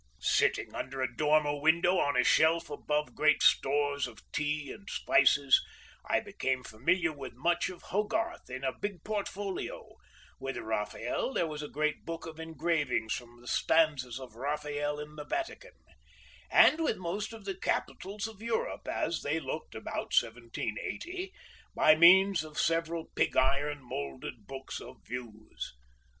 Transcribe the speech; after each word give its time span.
Sitting 0.19 0.73
under 0.73 1.03
a 1.03 1.15
dormer 1.15 1.59
window 1.59 1.99
on 1.99 2.17
a 2.17 2.23
shelf 2.23 2.71
above 2.71 3.13
great 3.13 3.43
stores 3.43 4.07
of 4.07 4.23
tea 4.31 4.71
and 4.71 4.89
spices, 4.89 5.61
I 6.09 6.19
became 6.21 6.63
familiar 6.63 7.13
with 7.13 7.35
much 7.35 7.69
of 7.69 7.83
Hogarth 7.83 8.49
in 8.49 8.63
a 8.63 8.73
big 8.75 9.03
portfolio, 9.03 9.95
with 10.39 10.57
Raphael, 10.57 11.33
there 11.33 11.45
was 11.45 11.61
a 11.61 11.67
great 11.69 12.03
book 12.03 12.25
of 12.25 12.39
engravings 12.39 13.13
from 13.13 13.41
the 13.41 13.47
stanzas 13.47 14.19
of 14.19 14.33
Raphael 14.35 14.99
in 14.99 15.17
the 15.17 15.23
Vatican—and 15.25 16.79
with 16.83 16.97
most 16.97 17.31
of 17.31 17.45
the 17.45 17.53
capitals 17.53 18.25
of 18.27 18.41
Europe 18.41 18.87
as 18.87 19.21
they 19.21 19.35
had 19.35 19.43
looked 19.43 19.75
about 19.75 20.11
1780, 20.19 21.31
by 21.75 21.93
means 21.93 22.43
of 22.43 22.57
several 22.59 23.05
pig 23.15 23.37
iron 23.37 23.83
moulded 23.83 24.47
books 24.47 24.79
of 24.81 25.05
views. 25.05 25.75